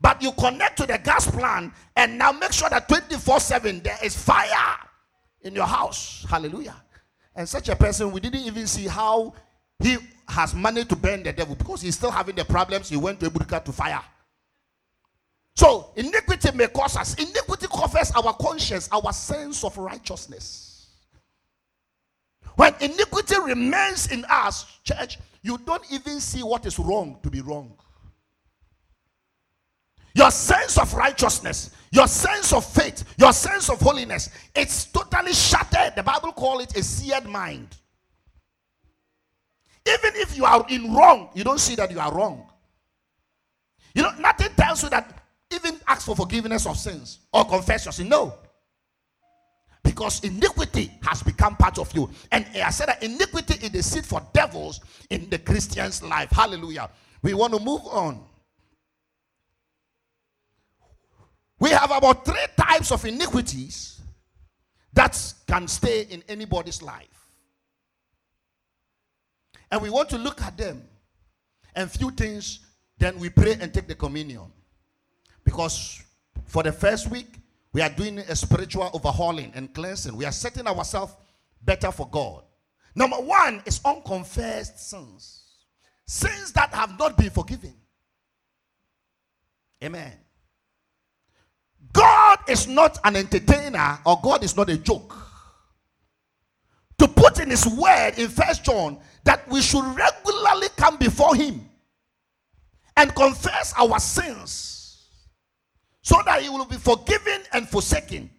But 0.00 0.22
you 0.22 0.32
connect 0.32 0.78
to 0.78 0.86
the 0.86 0.98
gas 0.98 1.30
plant 1.30 1.72
and 1.96 2.18
now 2.18 2.32
make 2.32 2.52
sure 2.52 2.68
that 2.68 2.88
24 2.88 3.40
7 3.40 3.80
there 3.80 3.98
is 4.02 4.16
fire 4.16 4.76
in 5.42 5.54
your 5.54 5.66
house. 5.66 6.26
Hallelujah. 6.28 6.76
And 7.34 7.48
such 7.48 7.68
a 7.68 7.76
person, 7.76 8.10
we 8.12 8.20
didn't 8.20 8.40
even 8.40 8.66
see 8.66 8.86
how 8.86 9.34
he 9.78 9.96
has 10.28 10.54
managed 10.54 10.90
to 10.90 10.96
burn 10.96 11.22
the 11.22 11.32
devil 11.32 11.54
because 11.54 11.82
he's 11.82 11.94
still 11.96 12.10
having 12.10 12.34
the 12.34 12.44
problems. 12.44 12.88
He 12.88 12.96
went 12.96 13.20
to 13.20 13.30
Ebuka 13.30 13.64
to 13.64 13.72
fire. 13.72 14.02
So, 15.54 15.90
iniquity 15.96 16.50
may 16.54 16.68
cause 16.68 16.96
us. 16.96 17.14
Iniquity 17.14 17.66
covers 17.66 18.10
our 18.12 18.32
conscience, 18.34 18.88
our 18.90 19.12
sense 19.12 19.62
of 19.64 19.76
righteousness. 19.76 20.71
When 22.56 22.74
iniquity 22.80 23.36
remains 23.40 24.10
in 24.12 24.24
us, 24.28 24.66
church, 24.84 25.18
you 25.42 25.58
don't 25.58 25.84
even 25.90 26.20
see 26.20 26.42
what 26.42 26.66
is 26.66 26.78
wrong 26.78 27.18
to 27.22 27.30
be 27.30 27.40
wrong. 27.40 27.72
Your 30.14 30.30
sense 30.30 30.78
of 30.78 30.92
righteousness, 30.92 31.70
your 31.90 32.06
sense 32.06 32.52
of 32.52 32.64
faith, 32.64 33.04
your 33.16 33.32
sense 33.32 33.70
of 33.70 33.80
holiness, 33.80 34.28
it's 34.54 34.84
totally 34.84 35.32
shattered. 35.32 35.94
The 35.96 36.02
Bible 36.02 36.32
calls 36.32 36.64
it 36.64 36.76
a 36.76 36.82
seared 36.82 37.24
mind. 37.24 37.68
Even 39.86 40.12
if 40.16 40.36
you 40.36 40.44
are 40.44 40.64
in 40.68 40.94
wrong, 40.94 41.30
you 41.34 41.42
don't 41.44 41.58
see 41.58 41.74
that 41.76 41.90
you 41.90 41.98
are 41.98 42.12
wrong. 42.12 42.46
You 43.94 44.02
know, 44.02 44.12
nothing 44.18 44.48
tells 44.56 44.82
you 44.82 44.90
that 44.90 45.22
even 45.50 45.78
ask 45.86 46.06
for 46.06 46.14
forgiveness 46.14 46.66
of 46.66 46.76
sins 46.76 47.20
or 47.32 47.44
confess 47.44 47.84
your 47.84 47.92
sin. 47.92 48.08
No. 48.08 48.34
Because 49.92 50.24
iniquity 50.24 50.90
has 51.02 51.22
become 51.22 51.54
part 51.54 51.78
of 51.78 51.94
you. 51.94 52.08
And 52.30 52.46
I 52.54 52.70
said 52.70 52.88
that 52.88 53.02
iniquity 53.02 53.62
is 53.62 53.70
the 53.70 53.82
seed 53.82 54.06
for 54.06 54.26
devils 54.32 54.80
in 55.10 55.28
the 55.28 55.38
Christian's 55.38 56.02
life. 56.02 56.30
Hallelujah. 56.30 56.88
We 57.20 57.34
want 57.34 57.52
to 57.52 57.60
move 57.60 57.82
on. 57.84 58.24
We 61.58 61.68
have 61.68 61.90
about 61.90 62.24
three 62.24 62.46
types 62.56 62.90
of 62.90 63.04
iniquities 63.04 64.00
that 64.94 65.34
can 65.46 65.68
stay 65.68 66.06
in 66.08 66.22
anybody's 66.26 66.80
life. 66.80 67.28
And 69.70 69.82
we 69.82 69.90
want 69.90 70.08
to 70.08 70.16
look 70.16 70.40
at 70.40 70.56
them 70.56 70.82
and 71.74 71.90
few 71.90 72.12
things, 72.12 72.60
then 72.96 73.18
we 73.18 73.28
pray 73.28 73.58
and 73.60 73.74
take 73.74 73.88
the 73.88 73.94
communion. 73.94 74.50
Because 75.44 76.02
for 76.46 76.62
the 76.62 76.72
first 76.72 77.10
week, 77.10 77.41
we 77.72 77.80
are 77.80 77.88
doing 77.88 78.18
a 78.18 78.36
spiritual 78.36 78.90
overhauling 78.92 79.52
and 79.54 79.72
cleansing. 79.72 80.16
We 80.16 80.26
are 80.26 80.32
setting 80.32 80.66
ourselves 80.66 81.14
better 81.62 81.90
for 81.90 82.08
God. 82.08 82.42
Number 82.94 83.16
one 83.16 83.62
is 83.64 83.80
unconfessed 83.84 84.78
sins, 84.90 85.42
sins 86.06 86.52
that 86.52 86.74
have 86.74 86.98
not 86.98 87.16
been 87.16 87.30
forgiven. 87.30 87.74
Amen. 89.82 90.12
God 91.92 92.38
is 92.48 92.68
not 92.68 92.98
an 93.04 93.16
entertainer 93.16 93.98
or 94.04 94.18
God 94.22 94.44
is 94.44 94.56
not 94.56 94.68
a 94.68 94.76
joke. 94.76 95.16
To 96.98 97.08
put 97.08 97.40
in 97.40 97.50
his 97.50 97.66
word 97.66 98.12
in 98.18 98.28
First 98.28 98.64
John 98.64 98.98
that 99.24 99.48
we 99.48 99.62
should 99.62 99.84
regularly 99.84 100.68
come 100.76 100.98
before 100.98 101.34
him 101.34 101.68
and 102.96 103.14
confess 103.14 103.74
our 103.76 103.98
sins 103.98 104.71
so 106.02 106.20
that 106.26 106.42
he 106.42 106.48
will 106.48 106.64
be 106.64 106.76
forgiven 106.76 107.42
and 107.52 107.68
forsaken. 107.68 108.30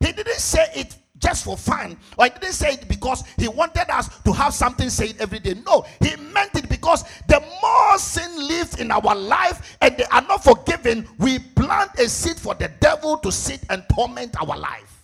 He 0.00 0.12
didn't 0.12 0.38
say 0.38 0.66
it 0.74 0.96
just 1.18 1.44
for 1.44 1.56
fun, 1.56 1.98
or 2.16 2.24
he 2.24 2.30
didn't 2.30 2.54
say 2.54 2.72
it 2.72 2.88
because 2.88 3.22
he 3.36 3.46
wanted 3.46 3.90
us 3.90 4.08
to 4.22 4.32
have 4.32 4.54
something 4.54 4.88
said 4.88 5.16
every 5.20 5.38
day. 5.38 5.54
No, 5.66 5.84
he 6.00 6.16
meant 6.16 6.54
it 6.54 6.68
because 6.68 7.04
the 7.28 7.40
more 7.60 7.98
sin 7.98 8.48
lives 8.48 8.80
in 8.80 8.90
our 8.90 9.14
life 9.14 9.76
and 9.82 9.96
they 9.98 10.04
are 10.04 10.22
not 10.22 10.42
forgiven, 10.42 11.06
we 11.18 11.38
plant 11.38 11.90
a 11.98 12.08
seed 12.08 12.36
for 12.36 12.54
the 12.54 12.70
devil 12.80 13.18
to 13.18 13.30
sit 13.30 13.60
and 13.68 13.84
torment 13.92 14.34
our 14.40 14.56
life. 14.56 15.02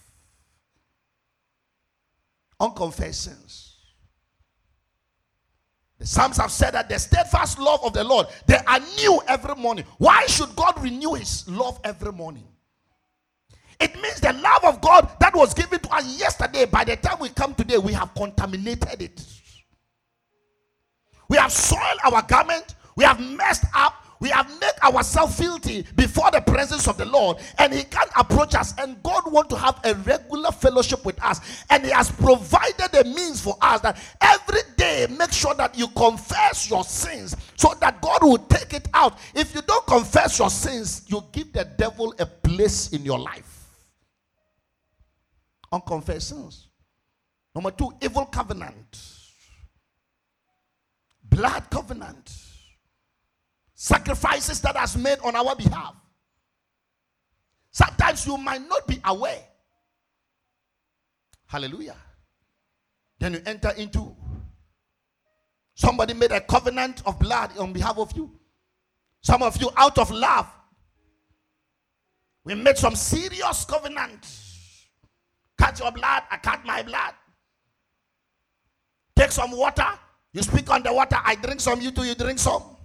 Unconfessed 2.58 3.24
sins. 3.24 3.65
The 5.98 6.06
Psalms 6.06 6.36
have 6.36 6.52
said 6.52 6.72
that 6.72 6.88
the 6.88 6.98
steadfast 6.98 7.58
love 7.58 7.82
of 7.82 7.92
the 7.92 8.04
Lord, 8.04 8.26
they 8.46 8.58
are 8.66 8.80
new 8.98 9.20
every 9.28 9.54
morning. 9.54 9.84
Why 9.98 10.26
should 10.26 10.54
God 10.54 10.80
renew 10.82 11.14
his 11.14 11.48
love 11.48 11.80
every 11.84 12.12
morning? 12.12 12.44
It 13.80 13.94
means 14.00 14.20
the 14.20 14.32
love 14.32 14.64
of 14.64 14.80
God 14.80 15.08
that 15.20 15.34
was 15.34 15.54
given 15.54 15.80
to 15.80 15.94
us 15.94 16.18
yesterday, 16.18 16.64
by 16.64 16.84
the 16.84 16.96
time 16.96 17.18
we 17.20 17.28
come 17.30 17.54
today, 17.54 17.78
we 17.78 17.92
have 17.92 18.14
contaminated 18.14 19.02
it. 19.02 19.24
We 21.28 21.36
have 21.36 21.52
soiled 21.52 21.98
our 22.04 22.22
garment, 22.22 22.74
we 22.94 23.04
have 23.04 23.20
messed 23.20 23.64
up, 23.74 24.05
we 24.20 24.28
have 24.30 24.48
made 24.60 24.72
ourselves 24.82 25.36
filthy 25.36 25.84
before 25.94 26.30
the 26.30 26.40
presence 26.40 26.88
of 26.88 26.96
the 26.96 27.04
Lord, 27.04 27.38
and 27.58 27.72
He 27.72 27.84
can't 27.84 28.10
approach 28.16 28.54
us. 28.54 28.74
And 28.78 29.02
God 29.02 29.30
wants 29.30 29.54
to 29.54 29.60
have 29.60 29.80
a 29.84 29.94
regular 29.94 30.50
fellowship 30.50 31.04
with 31.04 31.22
us, 31.22 31.40
and 31.70 31.84
He 31.84 31.90
has 31.90 32.10
provided 32.10 32.94
a 32.94 33.04
means 33.04 33.40
for 33.40 33.56
us 33.60 33.80
that 33.82 33.98
every 34.20 34.60
day 34.76 35.06
make 35.10 35.32
sure 35.32 35.54
that 35.54 35.76
you 35.76 35.88
confess 35.88 36.70
your 36.70 36.84
sins 36.84 37.36
so 37.56 37.74
that 37.80 38.00
God 38.00 38.22
will 38.22 38.38
take 38.38 38.72
it 38.72 38.88
out. 38.94 39.18
If 39.34 39.54
you 39.54 39.62
don't 39.62 39.86
confess 39.86 40.38
your 40.38 40.50
sins, 40.50 41.04
you 41.08 41.22
give 41.32 41.52
the 41.52 41.64
devil 41.64 42.14
a 42.18 42.26
place 42.26 42.92
in 42.92 43.04
your 43.04 43.18
life. 43.18 43.52
Unconfessed 45.72 46.28
sins. 46.28 46.68
Number 47.54 47.70
two, 47.70 47.90
evil 48.02 48.26
covenant, 48.26 48.98
blood 51.24 51.68
covenant 51.70 52.45
sacrifices 53.76 54.60
that 54.62 54.74
has 54.74 54.96
made 54.96 55.18
on 55.20 55.36
our 55.36 55.54
behalf. 55.54 55.94
Sometimes 57.70 58.26
you 58.26 58.38
might 58.38 58.66
not 58.66 58.86
be 58.86 58.98
aware. 59.04 59.44
Hallelujah. 61.46 61.96
Then 63.20 63.34
you 63.34 63.42
enter 63.44 63.70
into 63.76 64.16
somebody 65.74 66.14
made 66.14 66.32
a 66.32 66.40
covenant 66.40 67.02
of 67.04 67.18
blood 67.18 67.56
on 67.58 67.74
behalf 67.74 67.98
of 67.98 68.16
you. 68.16 68.32
Some 69.20 69.42
of 69.42 69.60
you, 69.60 69.68
out 69.76 69.98
of 69.98 70.10
love, 70.10 70.48
we 72.44 72.54
made 72.54 72.78
some 72.78 72.96
serious 72.96 73.64
covenant. 73.66 74.26
Cut 75.58 75.78
your 75.80 75.92
blood, 75.92 76.22
I 76.30 76.38
cut 76.38 76.64
my 76.64 76.82
blood. 76.82 77.12
Take 79.14 79.32
some 79.32 79.50
water, 79.50 79.88
you 80.32 80.42
speak 80.42 80.70
on 80.70 80.82
the 80.82 80.92
water, 80.92 81.16
I 81.22 81.34
drink 81.34 81.60
some, 81.60 81.80
you 81.80 81.90
too, 81.90 82.04
you 82.04 82.14
drink 82.14 82.38
some. 82.38 82.75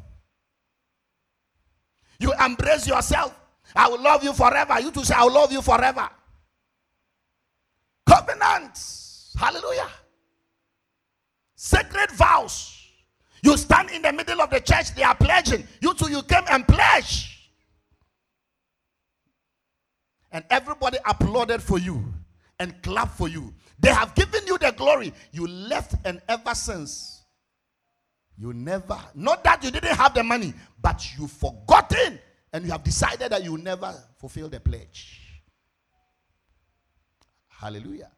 You 2.22 2.32
embrace 2.34 2.86
yourself. 2.86 3.36
I 3.76 3.90
will 3.90 4.02
love 4.02 4.24
you 4.24 4.32
forever. 4.32 4.80
You 4.80 4.92
to 4.92 5.04
say, 5.04 5.16
I 5.16 5.24
will 5.24 5.34
love 5.34 5.52
you 5.52 5.62
forever. 5.64 6.08
Covenants. 8.08 9.36
Hallelujah. 9.40 9.90
Sacred 11.56 12.12
vows. 12.12 12.78
You 13.42 13.58
stand 13.58 13.90
in 13.90 14.04
the 14.04 14.14
middle 14.14 14.40
of 14.40 14.52
the 14.52 14.60
church, 14.60 14.94
they 14.94 15.02
are 15.02 15.16
pledging. 15.16 15.68
You 15.82 15.96
too, 15.96 16.12
you 16.12 16.22
came 16.22 16.44
and 16.52 16.68
pledge. 16.68 17.52
And 20.32 20.46
everybody 20.52 21.00
applauded 21.06 21.62
for 21.64 21.80
you 21.80 22.04
and 22.60 22.80
clapped 22.84 23.18
for 23.18 23.28
you. 23.30 23.52
They 23.80 23.90
have 23.90 24.14
given 24.14 24.46
you 24.46 24.60
the 24.60 24.72
glory. 24.78 25.12
You 25.32 25.48
left, 25.48 25.96
and 26.06 26.22
ever 26.30 26.54
since, 26.54 27.21
you 28.42 28.54
never, 28.54 28.98
not 29.14 29.44
that 29.44 29.64
you 29.64 29.70
didn't 29.70 29.96
have 29.96 30.16
the 30.16 30.24
money, 30.24 30.52
but 30.82 31.08
you've 31.16 31.32
forgotten 31.32 32.20
and 32.52 32.66
you 32.66 32.72
have 32.72 32.84
decided 32.84 33.32
that 33.32 33.44
you'll 33.44 33.58
never 33.58 33.94
fulfill 34.18 34.50
the 34.50 34.60
pledge. 34.60 35.44
Hallelujah. 37.48 38.10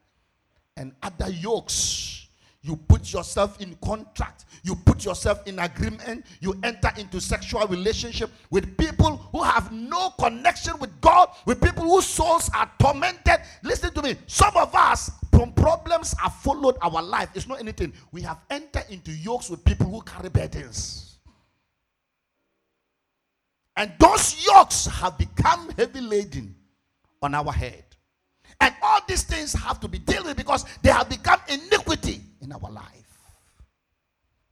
And 0.78 0.94
other 1.04 1.30
yokes 1.30 2.23
you 2.64 2.78
put 2.78 3.12
yourself 3.12 3.62
in 3.62 3.76
contract, 3.84 4.46
you 4.64 4.74
put 4.74 5.04
yourself 5.04 5.46
in 5.46 5.60
agreement, 5.60 6.26
you 6.40 6.58
enter 6.64 6.90
into 6.98 7.20
sexual 7.20 7.68
relationship 7.68 8.30
with 8.50 8.78
people 8.78 9.18
who 9.34 9.44
have 9.44 9.72
no 9.74 10.12
connection 10.12 10.80
with 10.80 10.90
God, 11.02 11.30
with 11.46 11.62
people 11.62 11.84
whose 11.84 12.06
souls 12.06 12.50
are 12.56 12.72
tormented. 12.80 13.42
Listen 13.64 13.94
to 13.94 14.02
me. 14.02 14.16
Some 14.28 14.56
of 14.56 14.74
us, 14.74 15.12
from 15.32 15.52
problems 15.52 16.16
have 16.20 16.34
followed 16.36 16.78
our 16.82 17.02
life. 17.04 17.30
It's 17.36 17.48
not 17.48 17.60
anything. 17.60 17.92
We 18.14 18.22
have 18.22 18.40
entered 18.50 18.86
into 18.90 19.12
yokes 19.12 19.50
with 19.50 19.64
people 19.66 19.88
who 19.88 20.02
carry 20.02 20.30
burdens. 20.30 21.18
And 23.76 23.92
those 24.00 24.46
yokes 24.46 24.86
have 24.86 25.18
become 25.18 25.70
heavy 25.72 26.00
laden 26.00 26.56
on 27.22 27.36
our 27.36 27.52
head. 27.52 27.84
And 28.62 28.74
all 28.82 29.02
these 29.08 29.24
things 29.24 29.52
have 29.54 29.80
to 29.82 29.90
be 29.90 29.98
dealt 29.98 30.26
with 30.26 30.38
because 30.38 30.66
they 30.82 30.92
have 30.92 31.10
become 31.10 31.42
iniquity 31.50 32.14
in 32.14 32.23
our 32.54 32.72
life. 32.72 33.20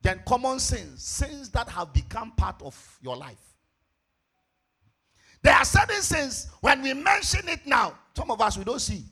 Then 0.02 0.22
common 0.26 0.60
sins, 0.60 1.04
sins 1.04 1.50
that 1.52 1.70
have 1.70 1.94
become 1.94 2.32
part 2.32 2.62
of 2.64 2.98
your 3.02 3.16
life. 3.16 3.56
There 5.44 5.54
are 5.54 5.66
certain 5.66 6.02
sins 6.02 6.48
when 6.62 6.82
we 6.82 6.94
mention 6.94 7.48
it 7.50 7.66
now, 7.66 7.94
some 8.16 8.32
of 8.32 8.42
us 8.42 8.58
we 8.58 8.64
don't 8.64 8.82
see. 8.82 9.04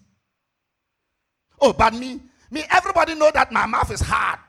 Oh, 1.61 1.73
but 1.73 1.93
me, 1.93 2.21
me, 2.49 2.63
everybody 2.69 3.15
know 3.15 3.31
that 3.33 3.51
my 3.51 3.65
mouth 3.65 3.91
is 3.91 4.01
hard. 4.01 4.39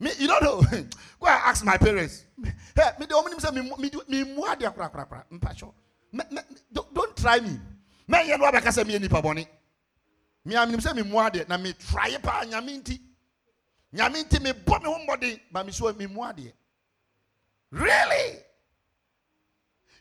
Me, 0.00 0.10
you 0.18 0.26
don't 0.26 0.42
know. 0.42 0.60
Go 1.20 1.26
and 1.26 1.40
ask 1.44 1.64
my 1.64 1.76
parents. 1.76 2.24
Hey, 2.74 2.90
me 2.98 3.06
the 3.06 3.14
only 3.14 3.38
say 3.38 3.50
me 3.50 3.60
me 3.78 3.90
me 4.08 4.24
mua 4.24 4.56
dia 4.56 4.70
kra 4.70 4.90
kra 4.90 5.06
kra. 5.06 5.24
Mpacho. 5.30 5.74
Don't 6.72 7.16
try 7.16 7.40
me. 7.40 7.58
Me 8.08 8.26
ye 8.26 8.36
no 8.36 8.46
abeka 8.46 8.72
say 8.72 8.84
me 8.84 8.98
nipa 8.98 9.20
me 10.44 10.56
am 10.56 10.80
say 10.80 10.92
me 10.92 11.02
muade 11.02 11.48
na 11.48 11.56
me 11.56 11.72
try 11.72 12.16
pa 12.18 12.44
nyame 12.44 12.82
nti. 12.82 12.98
Nyame 13.94 14.24
nti 14.24 14.38
bɔ 14.38 14.82
me 14.82 14.88
ho 14.88 14.98
mbɔden 15.06 15.40
ba 15.52 15.64
me 15.64 15.72
so 15.72 15.92
me 15.92 16.06
muade 16.06 16.52
really? 17.70 18.38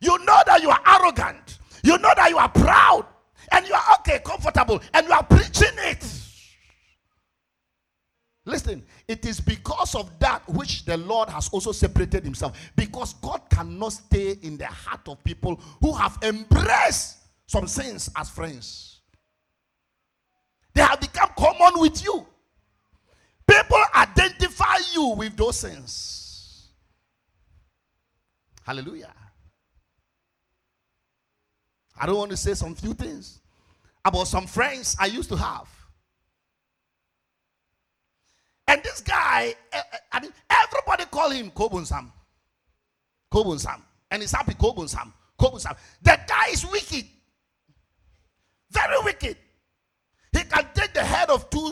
You 0.02 0.18
know 0.20 0.42
that 0.46 0.62
you 0.62 0.70
are 0.70 0.82
arrogant. 0.86 1.60
You 1.84 1.98
know 1.98 2.12
that 2.16 2.30
you 2.30 2.38
are 2.38 2.50
proud. 2.50 3.06
And 3.52 3.68
you 3.68 3.74
are 3.74 3.96
okay 4.00 4.20
comfortable. 4.20 4.82
And 4.94 5.08
you 5.08 5.14
are 5.14 5.24
preaching 5.24 5.76
it. 5.78 6.06
Listen, 8.46 8.84
it 9.08 9.26
is 9.26 9.40
because 9.40 9.94
of 9.94 10.18
that 10.20 10.48
which 10.50 10.86
the 10.86 10.98
Lord 10.98 11.30
has 11.30 11.50
also 11.50 11.72
separated 11.72 12.24
himself. 12.24 12.58
Because 12.76 13.14
God 13.16 13.42
cannot 13.50 13.94
stay 13.94 14.38
in 14.42 14.58
the 14.58 14.66
heart 14.66 15.08
of 15.08 15.24
people 15.24 15.62
who 15.82 15.94
have 15.94 16.18
embraced 16.24 17.18
some 17.46 17.68
sins 17.68 18.10
as 18.16 18.30
friends. 18.30 18.99
They 20.74 20.82
have 20.82 21.00
become 21.00 21.30
common 21.38 21.80
with 21.80 22.04
you. 22.04 22.26
People 23.48 23.84
identify 23.96 24.78
you 24.94 25.16
with 25.18 25.36
those 25.36 25.60
sins. 25.60 26.68
Hallelujah. 28.64 29.14
I 32.00 32.06
don't 32.06 32.18
want 32.18 32.32
to 32.32 32.38
say 32.38 32.54
some 32.54 32.76
few 32.76 32.94
things 32.94 33.40
about 34.06 34.28
some 34.28 34.48
friends 34.48 34.96
I 35.00 35.08
used 35.08 35.30
to 35.30 35.36
have. 35.36 35.68
And 38.68 38.84
this 38.84 39.02
guy, 39.02 39.56
eh, 39.74 39.82
eh, 39.94 39.98
I 40.12 40.20
mean, 40.20 40.32
everybody 40.50 41.06
call 41.06 41.32
him 41.32 41.50
Kobunsam. 41.50 42.12
Kobunsam. 43.34 43.82
And 44.12 44.22
he's 44.22 44.32
happy 44.32 44.54
Kobunsam. 44.54 45.12
Kobunsam. 45.40 45.76
The 46.04 46.20
guy 46.28 46.50
is 46.52 46.66
wicked. 46.66 47.06
Very 48.70 48.98
wicked. 49.04 49.38
Can 50.50 50.66
take 50.74 50.94
the 50.94 51.04
head 51.04 51.30
of 51.30 51.50
two 51.50 51.72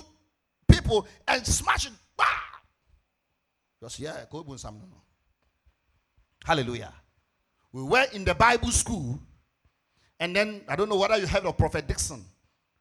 people 0.69 1.07
and 1.27 1.45
smash 1.45 1.87
it. 1.87 1.93
Bah! 2.15 2.25
Because 3.79 3.99
yeah, 3.99 4.25
go 4.29 4.43
some. 4.55 4.81
Hallelujah. 6.43 6.93
We 7.71 7.83
were 7.83 8.05
in 8.13 8.23
the 8.23 8.33
Bible 8.33 8.71
school, 8.71 9.19
and 10.19 10.35
then 10.35 10.61
I 10.67 10.75
don't 10.75 10.89
know 10.89 10.97
whether 10.97 11.17
you 11.17 11.27
heard 11.27 11.45
of 11.45 11.57
Prophet 11.57 11.87
Dixon. 11.87 12.23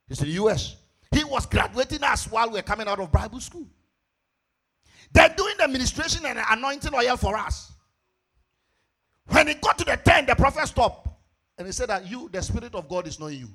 He's 0.09 0.21
in 0.21 0.29
the 0.29 0.35
US. 0.45 0.77
He 1.13 1.25
was 1.25 1.47
graduating 1.47 2.03
us 2.03 2.31
while 2.31 2.49
we 2.49 2.55
were 2.55 2.63
coming 2.63 2.87
out 2.87 3.01
of 3.01 3.11
Bible 3.11 3.41
school. 3.41 3.67
They're 5.13 5.35
doing 5.37 5.55
the 5.59 5.69
ministration 5.69 6.25
and 6.27 6.39
anointing 6.51 6.95
oil 6.95 7.17
for 7.17 7.37
us. 7.37 7.73
When 9.29 9.49
he 9.49 9.55
got 9.55 9.79
to 9.79 9.85
the 9.85 9.97
10, 9.97 10.27
the 10.27 10.35
prophet 10.35 10.67
stopped. 10.69 11.09
And 11.59 11.67
he 11.67 11.73
said 11.73 11.89
that 11.89 12.09
you, 12.09 12.29
the 12.33 12.43
Spirit 12.43 12.75
of 12.75 12.89
God, 12.89 13.07
is 13.07 13.19
not 13.19 13.29
in 13.29 13.41
you. 13.41 13.49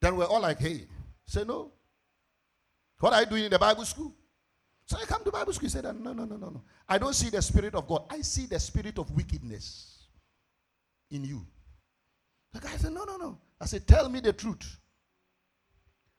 Then 0.00 0.16
we're 0.16 0.26
all 0.26 0.40
like, 0.40 0.58
hey, 0.58 0.86
say 1.26 1.44
no. 1.44 1.72
What 2.98 3.12
are 3.12 3.20
you 3.20 3.26
doing 3.26 3.44
in 3.44 3.50
the 3.50 3.58
Bible 3.58 3.84
school? 3.84 4.14
So 4.86 4.96
I 4.96 5.04
come 5.04 5.24
to 5.24 5.30
Bible 5.30 5.52
school. 5.52 5.66
He 5.66 5.70
said, 5.70 5.84
no, 5.84 6.12
no, 6.12 6.24
no, 6.24 6.36
no, 6.36 6.50
no. 6.50 6.62
I 6.88 6.98
don't 6.98 7.14
see 7.14 7.30
the 7.30 7.40
spirit 7.42 7.74
of 7.74 7.88
God. 7.88 8.04
I 8.10 8.20
see 8.20 8.46
the 8.46 8.60
spirit 8.60 8.98
of 8.98 9.10
wickedness 9.10 10.04
in 11.10 11.24
you. 11.24 11.46
The 12.52 12.60
guy 12.60 12.76
said, 12.76 12.92
no, 12.92 13.04
no, 13.04 13.16
no. 13.16 13.38
I 13.60 13.66
said, 13.66 13.86
tell 13.86 14.08
me 14.08 14.20
the 14.20 14.32
truth. 14.32 14.78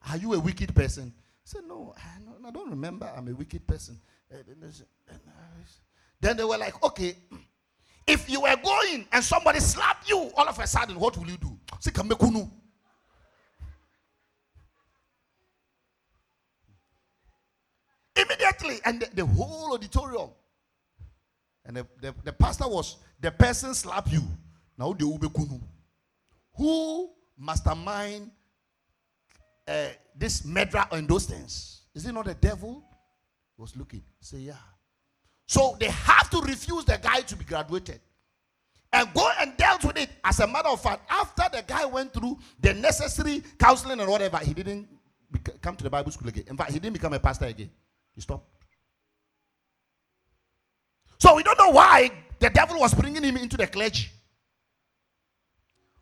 Are 0.10 0.18
you 0.18 0.34
a 0.34 0.40
wicked 0.40 0.76
person? 0.76 1.14
I 1.16 1.22
said, 1.46 1.62
no, 1.68 1.94
I, 1.98 2.52
don't 2.52 2.70
remember 2.70 3.12
I'm 3.16 3.28
a 3.28 3.34
wicked 3.34 3.66
person. 3.68 4.00
Eh, 4.32 4.38
then 6.20 6.38
they 6.38 6.44
were 6.44 6.58
like, 6.58 6.82
okay, 6.84 7.16
if 8.08 8.30
you 8.30 8.42
were 8.42 8.56
going 8.64 9.06
and 9.12 9.24
somebody 9.24 9.60
slapped 9.60 10.10
you 10.10 10.32
all 10.36 10.48
of 10.48 10.60
a 10.60 10.68
sudden, 10.68 11.00
what 11.00 11.18
will 11.18 11.28
you 11.28 11.38
do? 11.38 11.58
Say, 11.80 11.92
And 18.86 19.02
the, 19.02 19.10
the 19.14 19.26
whole 19.26 19.74
auditorium. 19.74 20.30
And 21.66 21.78
the, 21.78 21.88
the, 22.02 22.14
the, 22.24 22.34
pastor 22.34 22.68
was, 22.68 22.98
the 23.20 23.32
person 23.32 23.74
slap 23.74 24.12
you. 24.12 24.22
Now 24.78 24.94
the 24.94 25.06
ubekunu. 25.06 25.62
Who 26.56 27.10
mastermind 27.38 28.32
uh, 29.68 29.88
this 30.16 30.46
murder 30.46 30.86
and 30.92 31.08
those 31.08 31.26
things? 31.26 31.82
Is 31.96 32.06
it 32.06 32.12
not 32.14 32.26
the 32.26 32.34
devil? 32.34 32.84
Was 33.58 33.76
looking. 33.78 34.04
Say, 34.20 34.40
yeah. 34.40 34.54
So 35.46 35.78
they 35.80 35.90
have 35.90 36.30
to 36.32 36.42
refuse 36.42 36.86
the 36.86 37.00
guy 37.02 37.22
to 37.22 37.36
be 37.36 37.46
graduated 37.46 38.00
and 38.92 39.14
go 39.14 39.30
and 39.40 39.56
dealt 39.58 39.84
with 39.84 39.98
it. 39.98 40.10
As 40.24 40.40
a 40.40 40.48
matter 40.48 40.70
of 40.70 40.82
fact, 40.82 41.02
after 41.10 41.44
the 41.52 41.64
guy 41.66 41.86
went 41.86 42.14
through 42.14 42.38
the 42.60 42.74
necessary 42.74 43.44
counseling 43.58 44.00
and 44.00 44.10
whatever, 44.10 44.38
he 44.38 44.54
didn't 44.54 44.88
come 45.62 45.76
to 45.76 45.84
the 45.84 45.90
Bible 45.90 46.12
school 46.12 46.30
again. 46.30 46.46
In 46.48 46.58
fact, 46.58 46.72
he 46.72 46.80
didn't 46.80 46.94
become 46.94 47.14
a 47.14 47.20
pastor 47.20 47.46
again. 47.46 47.70
He 48.16 48.22
stopped. 48.22 48.48
So 51.20 51.36
we 51.36 51.44
don't 51.44 51.58
know 51.58 51.70
why 51.70 52.12
the 52.40 52.50
devil 52.50 52.80
was 52.80 52.94
bringing 52.94 53.24
him 53.24 53.38
into 53.38 53.58
the 53.58 53.68
clergy. 53.68 54.10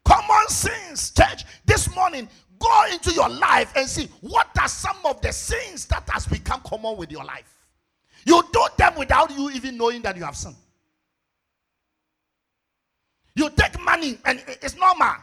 Common 0.04 0.48
sins, 0.48 1.12
church. 1.12 1.46
This 1.66 1.94
morning, 1.96 2.28
go 2.60 2.84
into 2.92 3.12
your 3.12 3.30
life 3.30 3.72
and 3.76 3.88
see 3.88 4.10
what 4.22 4.48
are 4.60 4.68
some 4.68 4.98
of 5.06 5.22
the 5.22 5.32
sins 5.32 5.86
that 5.86 6.10
has 6.10 6.26
become 6.26 6.62
common 6.66 6.98
with 6.98 7.12
your 7.12 7.24
life. 7.24 7.68
You 8.26 8.44
do 8.52 8.66
them 8.78 8.96
without 8.98 9.32
you 9.32 9.52
even 9.52 9.78
knowing 9.78 10.02
that 10.02 10.18
you 10.18 10.24
have 10.24 10.36
sinned. 10.36 10.56
You 13.36 13.50
take 13.52 13.80
money 13.84 14.18
and 14.26 14.44
it's 14.48 14.76
normal. 14.76 15.14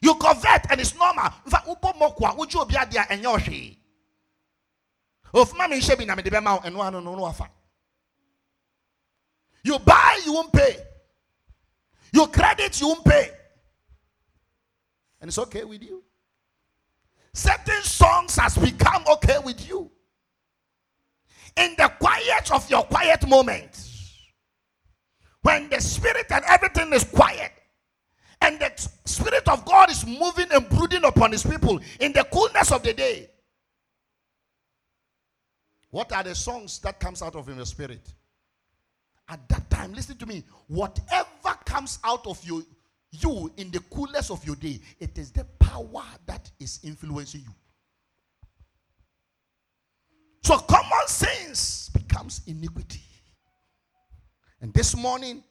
You 0.00 0.14
convert 0.14 0.70
and 0.70 0.80
it's 0.80 0.94
normal. 0.96 1.32
Oh, 5.34 5.42
of 5.42 5.56
mommy 5.56 5.80
shebi 5.80 6.06
na 6.06 6.14
me 6.14 6.22
de 6.22 6.30
bema 6.30 6.60
eno 6.64 6.80
ano 6.80 7.00
no 7.00 7.14
no 7.14 7.24
afa. 7.24 7.48
You 9.62 9.78
buy, 9.78 10.20
you 10.24 10.32
won't 10.32 10.52
pay. 10.52 10.76
You 12.12 12.26
credit, 12.28 12.80
you 12.80 12.88
won't 12.88 13.04
pay. 13.04 13.30
And 15.20 15.28
it's 15.28 15.38
okay 15.38 15.64
with 15.64 15.82
you. 15.82 16.02
Certain 17.34 17.82
songs 17.82 18.36
has 18.36 18.56
become 18.56 19.04
okay 19.12 19.38
with 19.44 19.68
you. 19.68 19.90
In 21.56 21.74
the 21.76 21.92
quiet 22.00 22.50
of 22.52 22.68
your 22.70 22.84
quiet 22.84 23.28
moment, 23.28 23.84
when 25.42 25.68
the 25.68 25.80
spirit 25.80 26.26
and 26.30 26.44
everything 26.48 26.92
is 26.92 27.04
quiet, 27.04 27.52
and 28.40 28.58
the 28.60 28.72
spirit 29.04 29.46
of 29.48 29.64
God 29.64 29.90
is 29.90 30.06
moving 30.06 30.46
and 30.52 30.68
brooding 30.68 31.04
upon 31.04 31.32
his 31.32 31.42
people 31.42 31.80
in 32.00 32.12
the 32.12 32.24
coolness 32.32 32.70
of 32.70 32.82
the 32.84 32.92
day, 32.92 33.28
what 35.90 36.12
are 36.12 36.22
the 36.22 36.34
songs 36.34 36.78
that 36.80 37.00
comes 37.00 37.22
out 37.22 37.34
of 37.34 37.48
your 37.48 37.64
spirit? 37.64 38.12
At 39.28 39.46
that 39.48 39.68
time, 39.70 39.92
listen 39.92 40.16
to 40.18 40.26
me. 40.26 40.44
Whatever 40.66 41.54
comes 41.64 41.98
out 42.04 42.26
of 42.26 42.42
you, 42.44 42.66
you 43.10 43.52
in 43.56 43.70
the 43.70 43.80
coolness 43.90 44.30
of 44.30 44.44
your 44.46 44.56
day, 44.56 44.80
it 45.00 45.16
is 45.18 45.30
the 45.30 45.44
power 45.58 46.04
that 46.26 46.50
is 46.60 46.80
influencing 46.82 47.42
you. 47.42 47.54
So 50.42 50.58
common 50.58 51.06
sense 51.06 51.90
becomes 51.90 52.42
iniquity. 52.46 53.02
And 54.60 54.72
this 54.72 54.96
morning, 54.96 55.42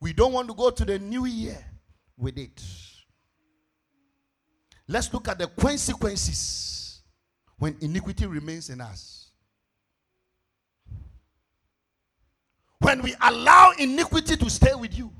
we 0.00 0.12
don't 0.12 0.32
want 0.32 0.48
to 0.48 0.54
go 0.54 0.70
to 0.70 0.84
the 0.84 0.98
new 0.98 1.26
year 1.26 1.58
with 2.16 2.38
it. 2.38 2.62
Let's 4.88 5.12
look 5.12 5.28
at 5.28 5.38
the 5.38 5.48
consequences 5.48 7.00
when 7.58 7.76
iniquity 7.80 8.26
remains 8.26 8.70
in 8.70 8.80
us. 8.80 9.25
When 12.86 13.02
we 13.02 13.16
allow 13.20 13.72
iniquity 13.80 14.36
to 14.36 14.48
stay 14.48 14.72
with 14.76 14.96
you, 14.96 15.10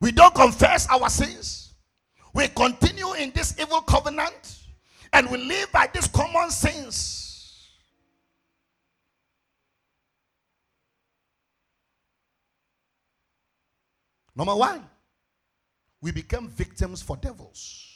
we 0.00 0.10
don't 0.10 0.34
confess 0.34 0.88
our 0.88 1.10
sins, 1.10 1.74
we 2.32 2.48
continue 2.48 3.12
in 3.12 3.30
this 3.32 3.54
evil 3.60 3.82
covenant, 3.82 4.60
and 5.12 5.30
we 5.30 5.36
live 5.36 5.70
by 5.70 5.86
these 5.92 6.06
common 6.06 6.48
sins. 6.48 7.68
Number 14.34 14.56
one, 14.56 14.88
we 16.00 16.10
become 16.10 16.48
victims 16.48 17.02
for 17.02 17.18
devils. 17.18 17.93